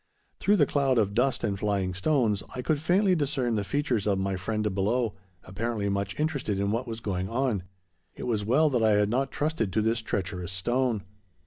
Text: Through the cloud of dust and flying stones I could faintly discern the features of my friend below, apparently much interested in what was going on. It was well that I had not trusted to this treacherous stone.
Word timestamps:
Through 0.39 0.55
the 0.55 0.65
cloud 0.65 0.97
of 0.97 1.13
dust 1.13 1.43
and 1.43 1.59
flying 1.59 1.93
stones 1.93 2.41
I 2.55 2.63
could 2.63 2.79
faintly 2.81 3.13
discern 3.15 3.53
the 3.53 3.63
features 3.63 4.07
of 4.07 4.17
my 4.17 4.35
friend 4.35 4.63
below, 4.73 5.13
apparently 5.43 5.89
much 5.89 6.19
interested 6.19 6.59
in 6.59 6.71
what 6.71 6.87
was 6.87 7.01
going 7.01 7.29
on. 7.29 7.61
It 8.15 8.23
was 8.23 8.43
well 8.43 8.67
that 8.71 8.81
I 8.81 8.93
had 8.93 9.11
not 9.11 9.29
trusted 9.29 9.71
to 9.73 9.81
this 9.83 10.01
treacherous 10.01 10.51
stone. 10.51 11.03